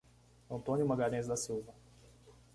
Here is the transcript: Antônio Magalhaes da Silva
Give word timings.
Antônio 0.49 0.87
Magalhaes 0.87 1.27
da 1.27 1.37
Silva 1.37 1.71